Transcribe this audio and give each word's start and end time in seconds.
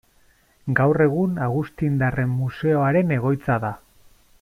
Gaur 0.79 1.03
egun 1.05 1.37
Agustindarren 1.49 2.33
Museoaren 2.41 3.17
egoitza 3.23 3.61
da. 3.69 3.75